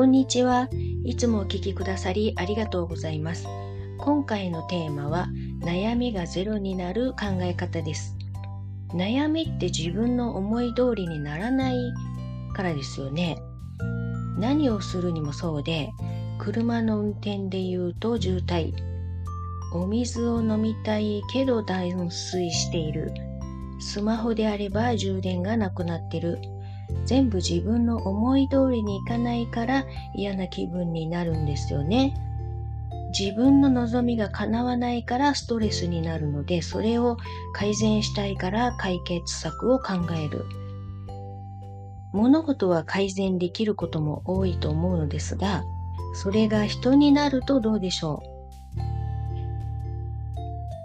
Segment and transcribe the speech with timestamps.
[0.00, 0.70] こんにちは。
[1.04, 3.46] いつもお聞きくださりありがとうございます。
[3.98, 5.28] 今回のテーマは
[5.60, 8.16] 悩みがゼロになる考え方です。
[8.94, 11.76] 悩みって自分の思い通りにならない
[12.54, 13.42] からですよね。
[14.38, 15.90] 何をするにもそうで、
[16.38, 18.72] 車の運転で言うと渋滞。
[19.74, 23.12] お水を飲みたいけど断水している。
[23.80, 26.38] スマホであれば充電がなくなってる。
[27.06, 32.14] 全部自分の思い通りにいかないから嫌な気分になるんですよね。
[33.18, 37.16] 自分の望みが叶わないからストレスになるので、それを
[37.52, 40.44] 改善したいから解決策を考える。
[42.12, 45.64] 物事は改善できることも多いと思うのですが、
[46.14, 48.22] それが人になるとどうでしょ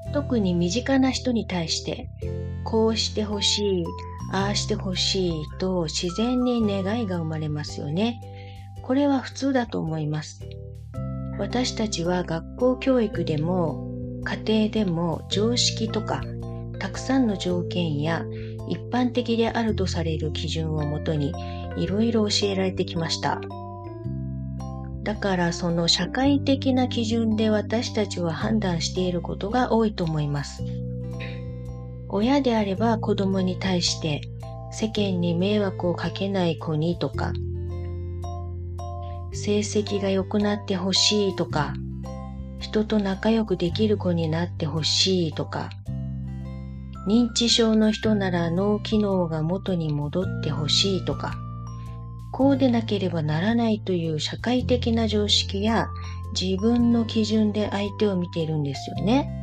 [0.10, 0.14] う？
[0.14, 2.10] 特に身近な人に対して、
[2.64, 3.86] こうしてほしい、
[4.32, 8.22] ああしてほしいと自然に願いが生まれますよね。
[8.82, 10.42] これは普通だと思います。
[11.38, 13.92] 私たちは学校教育でも
[14.24, 16.24] 家庭でも常識とか
[16.80, 18.26] たくさんの条件や
[18.70, 21.34] 一般的であるとされる基準をもとに
[21.78, 23.42] いろいろ教えられてきました。
[25.04, 30.64] だからその社会的な基準で私たちは判断していることが多いと思います。
[32.10, 34.22] 親であれば子供に対して
[34.72, 37.32] 世間に迷惑をかけない子にとか、
[39.32, 41.74] 成績が良くなってほしいとか、
[42.60, 45.70] 人と仲良くできる子になってほしいとか、
[47.08, 51.36] 認知症の人なら脳機能が元に戻ってほしいとか、
[52.34, 55.88] こうでなければならないという社会的な常識や
[56.38, 59.35] 自分の基準で相手を見ているんですよね。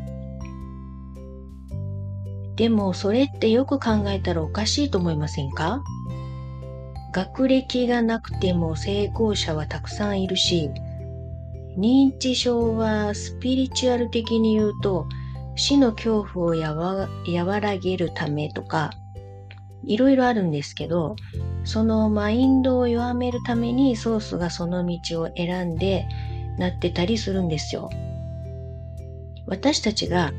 [2.57, 5.83] でもそれってよく考えたらおかしいと思いませんか？
[7.13, 10.71] 学歴がなくても成功者はたくさんいるし、
[11.79, 15.07] 認知症はスピリチュアル的に言うと
[15.57, 18.91] 死の恐怖をやわ和らげるためとか、
[19.85, 21.17] いろいろあるんですけど、
[21.65, 26.07] そのマインドを弱めるためにソースがその道を選んで
[26.59, 27.91] なってたりするんですよ。
[29.47, 30.33] 私たちが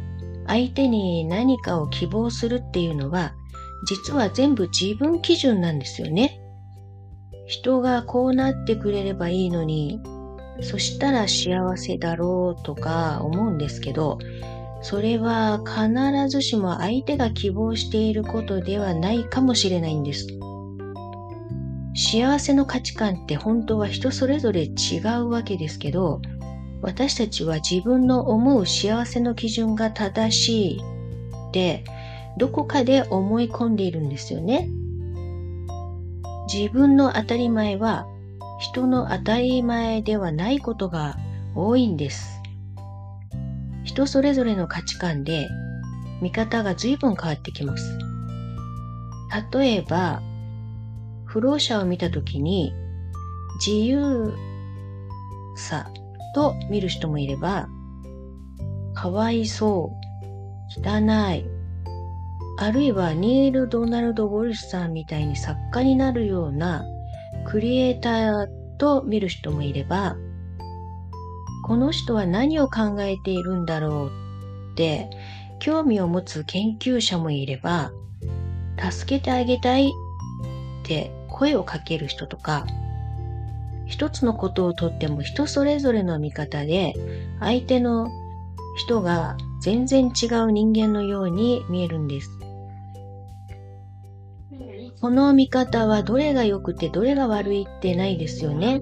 [0.47, 3.33] 相手に何かを希望するっていうのは、
[3.85, 6.39] 実は全部自分基準なんですよね。
[7.47, 9.99] 人がこうなってくれればいいのに、
[10.61, 14.19] そしたら幸せだろうとか思うんですけど、
[14.81, 20.27] それは必ずしも相手が希望していることではないかもしれないんです。
[21.95, 26.21] 幸せの価値観って本当は人それぞれ違うわけですけど、
[26.83, 30.81] 私たちは自分の思う幸せの基準が正しい
[31.49, 31.85] って
[32.37, 34.67] どこかで思い込んでいるんですよね。
[36.53, 38.05] 自分の当たり前は
[38.59, 41.15] 人の当たり前ではないことが
[41.55, 42.41] 多いんです。
[43.85, 45.47] 人それぞれの価値観で
[46.21, 47.97] 見方が随分変わってきます。
[49.53, 50.21] 例えば、
[51.25, 52.73] 不老者を見たときに
[53.65, 54.33] 自由
[55.55, 55.89] さ
[56.33, 57.67] と見る人もいれば、
[58.93, 60.99] かわいそう、汚
[61.33, 61.45] い、
[62.57, 66.85] あるいはニール・ドナルド・ウォルシュさんみたいに作家になるような
[67.45, 70.15] クリエイターと見る人もいれば、
[71.65, 74.11] この人は何を考えているんだろう
[74.73, 75.09] って
[75.59, 77.91] 興味を持つ研究者もいれば、
[78.91, 79.91] 助けてあげたいっ
[80.83, 82.65] て声をかける人とか、
[83.85, 86.93] 一つのことをとっても人それぞれの見方で
[87.39, 88.09] 相手の
[88.77, 92.29] 人が全然違う人間のように見えるんです。
[95.01, 98.81] この見方はどれが良くてどれが悪いってないですよね。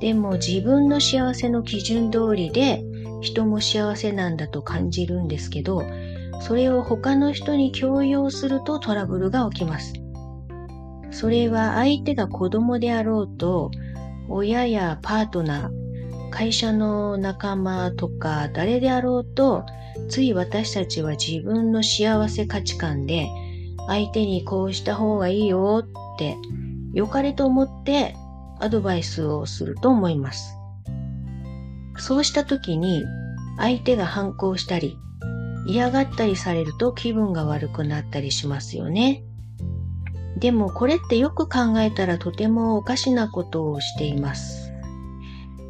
[0.00, 2.82] でも自分の幸せの基準通りで
[3.20, 5.84] 人も幸せなんだと感じるんですけど、
[6.40, 9.92] それを他の人に強要するとトラブルが起きます。
[11.12, 13.70] それは相手が子供であろうと、
[14.32, 19.66] 親やパートナー、会社の仲間とか誰であろうと、
[20.08, 23.28] つい私たちは自分の幸せ価値観で
[23.88, 26.36] 相手にこうした方がいいよって
[26.94, 28.14] 良かれと思って
[28.60, 30.54] アドバイスをすると思います。
[31.98, 33.02] そうした時に
[33.58, 34.96] 相手が反抗したり
[35.66, 39.24] 嫌がったりされると気分が悪くなったりしますよね。
[40.40, 44.72] でもこれってよく考えたらとてもおかしなことをしています。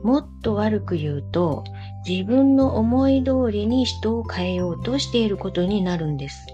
[0.02, 1.64] もっと悪く言うと、
[2.08, 6.46] 自分の思い通りに人を変えようとしていることになるんです。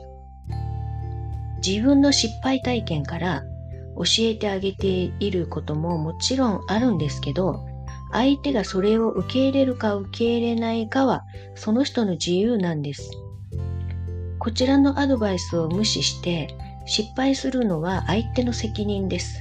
[1.64, 3.42] 自分の失敗体験から
[3.96, 7.66] 教えてあげていることももちろんあるんですけど、
[8.12, 11.24] 相手がそれを受け入れるか受け入れないかは
[11.54, 13.10] その人の自由なんです。
[14.38, 19.40] こちらのアドバイスを無視して失敗するのは相手の責任です。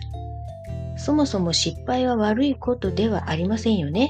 [0.98, 4.10] そもそも失敗は悪いことではありませんよね。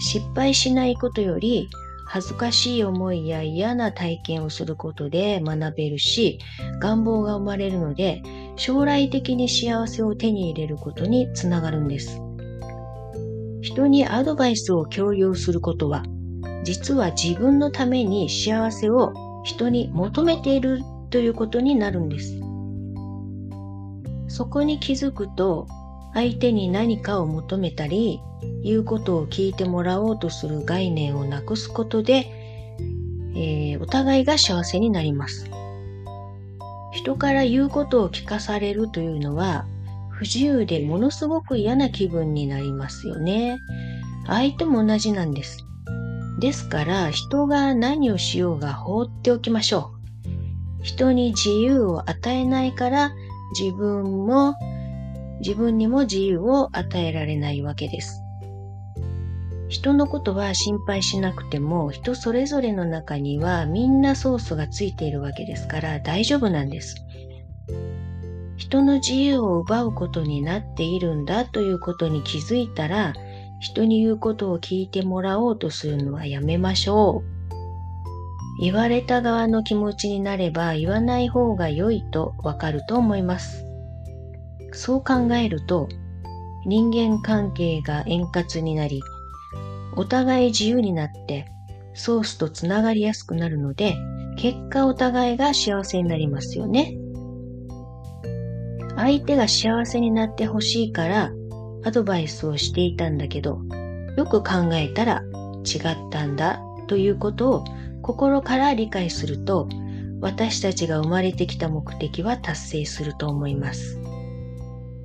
[0.00, 1.68] 失敗しないことより
[2.06, 6.38] 恥ずかしい思いや嫌な体験をすることで学べるし、
[6.80, 8.22] 願望が生まれるので、
[8.56, 12.18] 将来的に幸せを手に入れることにつながるんです。
[13.60, 16.02] 人にアドバイスを共有することは、
[16.64, 19.12] 実は自分のために幸せを
[19.44, 20.80] 人に求めている
[21.10, 22.40] ということになるんです。
[24.28, 25.66] そこに気づくと、
[26.14, 28.20] 相手に何かを求めたり、
[28.62, 32.26] 言うことを聞いてもらおうとする概念をなくすことで、
[33.34, 35.50] えー、お互いが幸せになります。
[36.92, 39.66] 人から言うことを聞かされるというのは、
[40.10, 43.58] 不自由でものすごく嫌な気分になりますよね。
[44.26, 45.64] 相手も同じなんです。
[46.40, 49.97] ですから人が何をしようが放っておきましょう。
[50.82, 53.12] 人に自由を与えないから
[53.58, 54.54] 自分も
[55.40, 58.22] 自分にも自由を与えられないわけです。
[59.68, 66.96] 人のことは心配しなくても人それぞれの中にはみんなソースがついているわけですから大丈夫なんです。
[68.56, 73.14] 人の自由を奪うことになっているんだということに気づいたら
[73.60, 77.37] 人に言うことを聞いてもらおうとするのはやめましょう。
[78.60, 83.64] 言われた側の気持ちになれば言わない方が良いとわかると思います。
[84.72, 85.88] そう考えると
[86.66, 89.00] 人間関係が円滑になり
[89.96, 91.46] お互い自由になって
[91.94, 93.96] ソースとつながりやすくなるので、
[94.36, 96.96] 結果お互いが幸せになりますよね。
[98.96, 101.32] 相手が幸せになってほしいから
[101.84, 103.60] アドバイスをしていたんだけど、
[104.16, 105.22] よく考えたら
[105.64, 107.64] 違ったんだということを
[108.08, 109.68] 心から理解すると、
[110.22, 114.00] 私たちが生まれてきた目的は達成すると思います。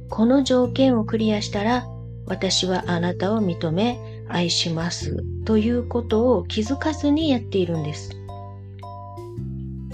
[0.10, 1.86] この条件をクリアしたら、
[2.28, 8.12] 私はあなたを認め、愛しますということを気づかずにやっているんです。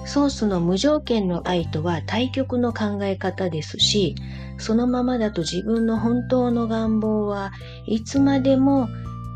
[0.05, 4.13] ソースの無条件の愛とは対極の考え方ですし、
[4.59, 7.53] そのままだと自分の本当の願望は
[7.87, 8.87] いつまでも、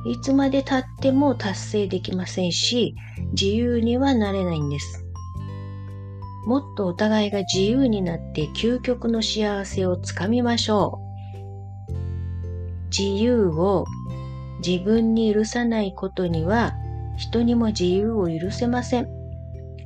[0.05, 2.95] いつまで経っても達成できませんし、
[3.31, 5.05] 自由にはなれないんです。
[6.45, 11.93] もっとお互いが自由になって究極の幸せをつかみましょう。
[12.89, 13.85] 自由を
[14.65, 16.73] 自分に許さないことには
[17.17, 19.07] 人にも自由を許せません。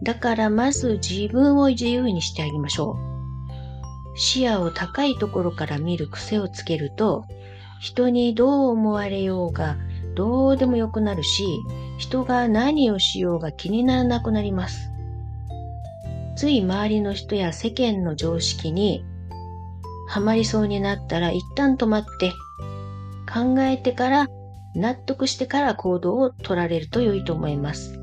[0.04, 2.98] だからまず自分を自由にしてあげましょ
[4.16, 4.18] う。
[4.20, 7.26] 視野を高いところから見る癖をつけると、
[7.80, 9.78] 人にどう思われようが
[10.18, 11.46] どうでもよくなるし、
[12.00, 14.90] 人が何をしようが気にならなくなります。
[16.36, 19.06] つい周りの人や世間の常識に
[20.08, 22.32] はまりそうになったら一旦止まって
[23.32, 24.28] 考えてから
[24.76, 28.00] 納得してから行動を取られると良いと思います。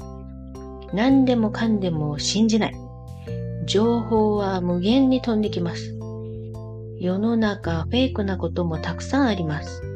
[0.93, 2.75] 何でもかんでも信じない。
[3.67, 5.99] 情報は無限に飛んできます。
[7.01, 9.94] 世の中フェイクなこともたくさんあります。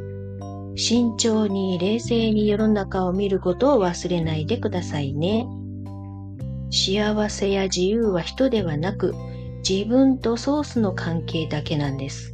[0.79, 5.45] 慎重に冷静に世の中を見ることを忘れないでくださいね。
[6.71, 9.13] 幸せや自由は人ではなく
[9.69, 12.33] 自分とソースの関係だけなんです。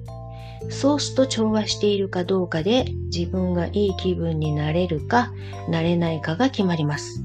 [0.69, 5.33] ソースと調和しているかどうかで自分がいい気分になれるか
[5.71, 7.25] なれないかが決まります。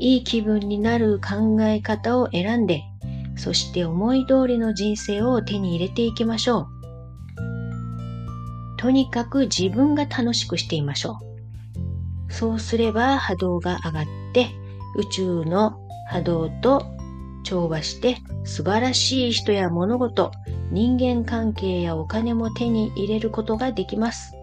[0.00, 2.82] いい気分になる考え方を選んで、
[3.36, 6.73] そして思い通りの人生を手に入れていきましょう。
[8.84, 11.18] とにかく自分が楽しくしていましょ
[12.28, 12.30] う。
[12.30, 14.48] そうすれば波動が上がって
[14.98, 15.78] 宇宙の
[16.10, 16.84] 波動と
[17.44, 20.32] 調和して素晴らしい人や物事、
[20.70, 24.34] 人間関係やお金も手に入れることができます。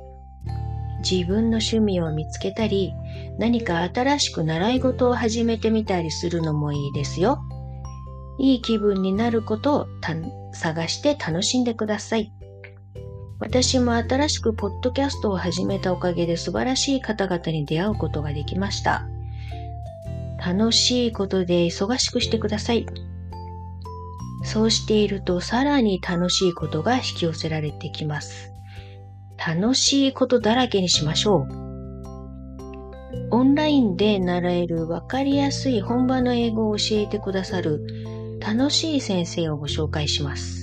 [1.07, 2.95] 自分の趣味を見つけたり、
[3.37, 7.43] 何か新しく習い事を始めてみたりするのもいいですよ。
[8.39, 9.87] いい気分になることを
[10.51, 12.33] 探して楽しんでください。
[13.41, 19.07] 私も新しくポッドキャストを始めたおかげで素晴らしい方々に出会うことができました。
[20.37, 22.85] 楽しいことで忙しくしてください。
[24.43, 28.51] そうしているとさらに楽しいことが引き寄せられてきます。
[29.37, 31.71] 楽しいことだらけにしましょう。
[33.31, 40.60] オンラインで習えるわかりやすい本場の英語を教えてくださる楽しい先生をご紹介します。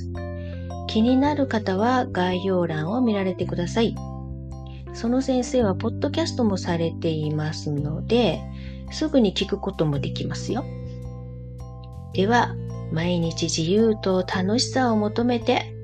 [0.89, 3.95] 気になる方は概要欄を見られてください。
[4.95, 8.41] その先生はポッドキャストもされていますので、
[8.91, 10.65] すぐに聞くこともできますよ。
[12.15, 12.57] では、
[12.91, 15.75] 毎日自由と楽しさを求めて、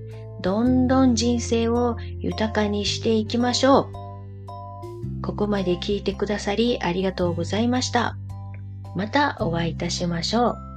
[0.41, 5.23] どんどん人生を豊かにしていきましょう。
[5.23, 8.17] ここまで聞いてくださりありがとうございました。
[8.97, 10.74] またお会いいたしましょう。